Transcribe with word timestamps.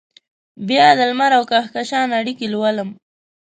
بیا 0.67 0.87
دلمر 0.99 1.31
اوکهکشان 1.37 2.07
اړیکې 2.19 2.45
لولم 2.53 2.89